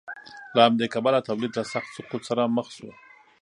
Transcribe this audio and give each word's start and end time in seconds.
له 0.55 0.61
همدې 0.67 0.85
کبله 0.93 1.19
تولید 1.27 1.51
له 1.57 1.63
سخت 1.73 1.89
سقوط 1.97 2.21
سره 2.29 2.53
مخ 2.55 2.67
شو. 2.75 2.89